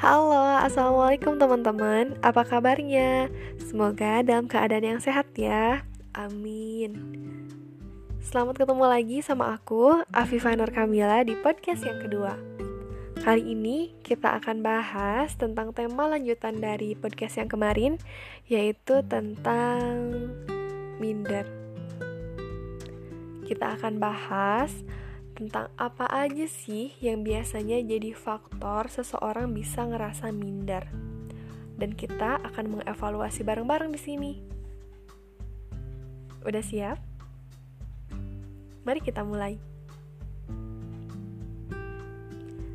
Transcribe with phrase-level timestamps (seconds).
[0.00, 3.28] Assalamualaikum teman-teman, apa kabarnya?
[3.60, 5.84] Semoga dalam keadaan yang sehat ya.
[6.16, 6.96] Amin.
[8.24, 12.32] Selamat ketemu lagi sama aku, Afifah Nur Kamila di podcast yang kedua.
[13.20, 18.00] Kali ini kita akan bahas tentang tema lanjutan dari podcast yang kemarin
[18.48, 20.16] Yaitu tentang
[20.96, 21.44] minder.
[23.44, 24.72] Kita akan bahas
[25.40, 30.84] tentang apa aja sih yang biasanya jadi faktor seseorang bisa ngerasa minder.
[31.80, 34.32] Dan kita akan mengevaluasi bareng-bareng di sini.
[36.44, 37.00] Udah siap?
[38.84, 39.56] Mari kita mulai.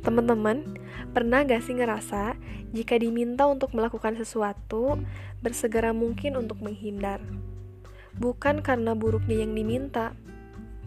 [0.00, 0.64] Teman-teman,
[1.12, 2.40] pernah gak sih ngerasa
[2.72, 4.96] jika diminta untuk melakukan sesuatu,
[5.44, 7.20] bersegera mungkin untuk menghindar?
[8.16, 10.16] Bukan karena buruknya yang diminta,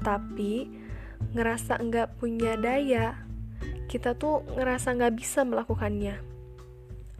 [0.02, 0.79] tapi
[1.34, 3.16] ngerasa nggak punya daya,
[3.90, 6.22] kita tuh ngerasa nggak bisa melakukannya.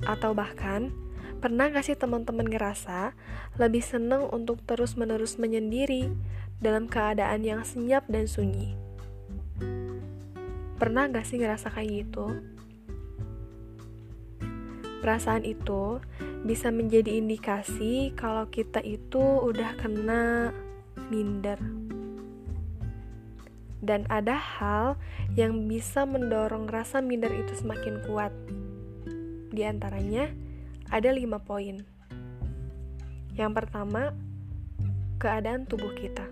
[0.06, 0.94] Atau bahkan,
[1.40, 3.16] pernah gak sih teman-teman ngerasa
[3.60, 6.12] lebih seneng untuk terus-menerus menyendiri
[6.60, 8.76] dalam keadaan yang senyap dan sunyi?
[10.80, 12.28] Pernah gak sih ngerasa kayak gitu?
[15.00, 16.04] Perasaan itu
[16.44, 20.52] bisa menjadi indikasi kalau kita itu udah kena
[21.08, 21.60] minder
[23.80, 25.00] dan ada hal
[25.40, 28.32] yang bisa mendorong rasa minder itu semakin kuat.
[29.50, 30.30] Di antaranya,
[30.92, 31.82] ada lima poin.
[33.40, 34.12] Yang pertama,
[35.18, 36.28] keadaan tubuh kita.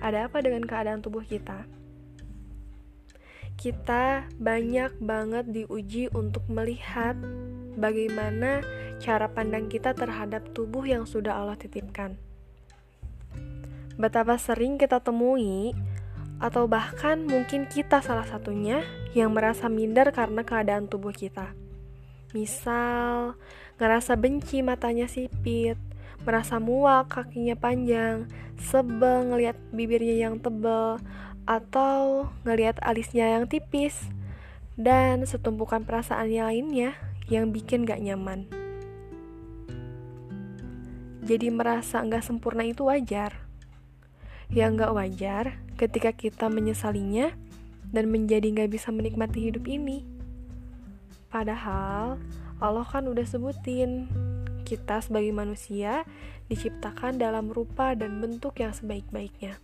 [0.00, 1.66] Ada apa dengan keadaan tubuh kita?
[3.60, 7.12] Kita banyak banget diuji untuk melihat
[7.76, 8.64] bagaimana
[8.96, 12.16] cara pandang kita terhadap tubuh yang sudah Allah titipkan
[14.00, 15.76] betapa sering kita temui
[16.40, 18.80] atau bahkan mungkin kita salah satunya
[19.12, 21.52] yang merasa minder karena keadaan tubuh kita.
[22.32, 23.36] Misal,
[23.76, 25.76] ngerasa benci matanya sipit,
[26.24, 28.24] merasa muak kakinya panjang,
[28.56, 30.96] sebel ngelihat bibirnya yang tebal,
[31.44, 34.00] atau ngelihat alisnya yang tipis,
[34.80, 36.96] dan setumpukan perasaan yang lainnya
[37.28, 38.48] yang bikin gak nyaman.
[41.20, 43.49] Jadi merasa nggak sempurna itu wajar
[44.50, 45.44] yang gak wajar
[45.78, 47.30] ketika kita menyesalinya
[47.94, 50.02] dan menjadi gak bisa menikmati hidup ini.
[51.30, 52.18] Padahal
[52.58, 54.10] Allah kan udah sebutin
[54.66, 56.02] kita sebagai manusia
[56.50, 59.58] diciptakan dalam rupa dan bentuk yang sebaik-baiknya.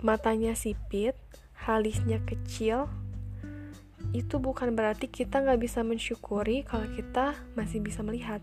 [0.00, 1.14] Matanya sipit,
[1.54, 2.88] halisnya kecil,
[4.12, 8.42] itu bukan berarti kita nggak bisa mensyukuri kalau kita masih bisa melihat.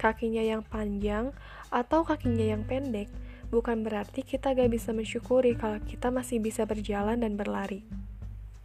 [0.00, 1.30] Kakinya yang panjang
[1.70, 3.06] atau kakinya yang pendek
[3.52, 7.84] bukan berarti kita gak bisa mensyukuri kalau kita masih bisa berjalan dan berlari.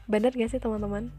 [0.08, 1.12] Bener gak sih teman-teman?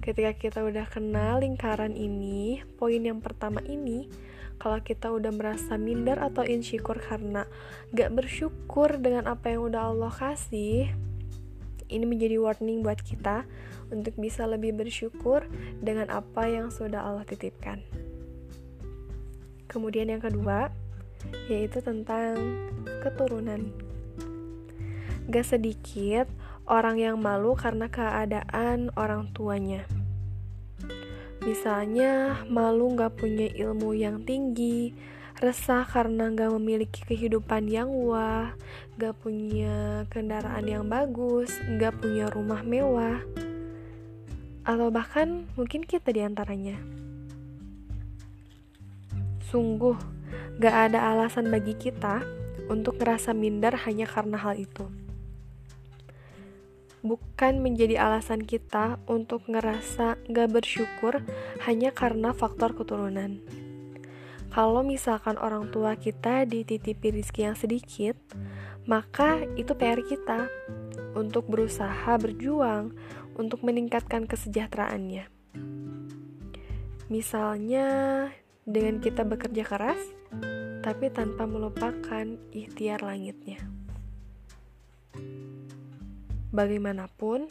[0.00, 4.08] Ketika kita udah kenal lingkaran ini, poin yang pertama ini,
[4.56, 7.44] kalau kita udah merasa minder atau insecure karena
[7.92, 10.88] gak bersyukur dengan apa yang udah Allah kasih,
[11.92, 13.44] ini menjadi warning buat kita
[13.92, 15.44] untuk bisa lebih bersyukur
[15.84, 17.84] dengan apa yang sudah Allah titipkan.
[19.68, 20.72] Kemudian yang kedua,
[21.48, 22.36] yaitu tentang
[23.02, 23.72] keturunan.
[25.30, 26.26] Gak sedikit
[26.70, 29.86] orang yang malu karena keadaan orang tuanya.
[31.40, 34.92] Misalnya, malu gak punya ilmu yang tinggi,
[35.40, 38.52] resah karena gak memiliki kehidupan yang wah,
[39.00, 43.24] gak punya kendaraan yang bagus, gak punya rumah mewah,
[44.68, 46.76] atau bahkan mungkin kita di antaranya.
[49.48, 49.96] Sungguh,
[50.60, 52.20] Gak ada alasan bagi kita
[52.68, 54.92] untuk ngerasa minder hanya karena hal itu.
[57.00, 61.24] Bukan menjadi alasan kita untuk ngerasa gak bersyukur
[61.64, 63.40] hanya karena faktor keturunan.
[64.52, 68.20] Kalau misalkan orang tua kita dititipi rizki yang sedikit,
[68.84, 70.44] maka itu PR kita
[71.16, 72.92] untuk berusaha berjuang
[73.32, 75.24] untuk meningkatkan kesejahteraannya.
[77.08, 77.86] Misalnya,
[78.68, 80.19] dengan kita bekerja keras,
[80.80, 83.60] tapi tanpa melupakan ikhtiar langitnya.
[86.50, 87.46] Bagaimanapun,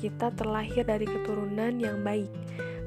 [0.00, 2.30] kita terlahir dari keturunan yang baik.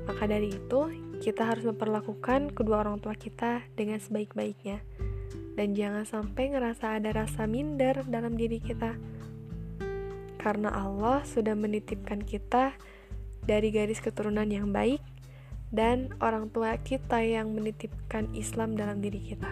[0.09, 0.89] Maka dari itu,
[1.21, 4.81] kita harus memperlakukan kedua orang tua kita dengan sebaik-baiknya.
[5.53, 8.97] Dan jangan sampai ngerasa ada rasa minder dalam diri kita.
[10.41, 12.73] Karena Allah sudah menitipkan kita
[13.45, 15.03] dari garis keturunan yang baik
[15.69, 19.49] dan orang tua kita yang menitipkan Islam dalam diri kita.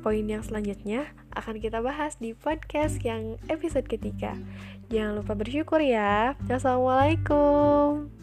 [0.00, 4.36] Poin yang selanjutnya akan kita bahas di podcast yang episode ketiga.
[4.90, 6.34] Jangan lupa bersyukur ya.
[6.50, 8.19] Assalamualaikum.